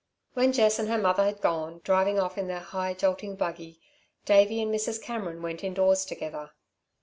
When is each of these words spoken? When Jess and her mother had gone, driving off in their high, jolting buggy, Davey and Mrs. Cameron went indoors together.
When 0.33 0.51
Jess 0.51 0.79
and 0.79 0.87
her 0.89 0.97
mother 0.97 1.23
had 1.25 1.41
gone, 1.41 1.81
driving 1.83 2.17
off 2.17 2.35
in 2.35 2.47
their 2.47 2.59
high, 2.61 2.95
jolting 2.95 3.35
buggy, 3.35 3.79
Davey 4.25 4.59
and 4.59 4.73
Mrs. 4.73 4.99
Cameron 4.99 5.43
went 5.43 5.63
indoors 5.63 6.05
together. 6.05 6.53